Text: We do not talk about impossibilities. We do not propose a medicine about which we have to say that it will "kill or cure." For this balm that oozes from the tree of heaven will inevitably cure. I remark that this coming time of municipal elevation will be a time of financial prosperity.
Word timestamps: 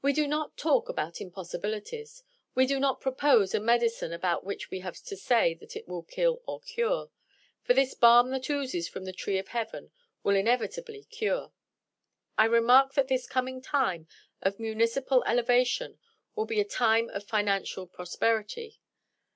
We 0.00 0.12
do 0.12 0.28
not 0.28 0.56
talk 0.56 0.88
about 0.88 1.20
impossibilities. 1.20 2.22
We 2.54 2.66
do 2.68 2.78
not 2.78 3.00
propose 3.00 3.52
a 3.52 3.58
medicine 3.58 4.12
about 4.12 4.44
which 4.44 4.70
we 4.70 4.78
have 4.78 4.96
to 5.02 5.16
say 5.16 5.54
that 5.54 5.74
it 5.74 5.88
will 5.88 6.04
"kill 6.04 6.40
or 6.46 6.60
cure." 6.60 7.10
For 7.64 7.74
this 7.74 7.94
balm 7.94 8.30
that 8.30 8.48
oozes 8.48 8.86
from 8.88 9.06
the 9.06 9.12
tree 9.12 9.40
of 9.40 9.48
heaven 9.48 9.90
will 10.22 10.36
inevitably 10.36 11.02
cure. 11.02 11.50
I 12.38 12.44
remark 12.44 12.94
that 12.94 13.08
this 13.08 13.26
coming 13.26 13.60
time 13.60 14.06
of 14.40 14.60
municipal 14.60 15.24
elevation 15.24 15.98
will 16.36 16.46
be 16.46 16.60
a 16.60 16.64
time 16.64 17.08
of 17.08 17.24
financial 17.24 17.88
prosperity. 17.88 18.78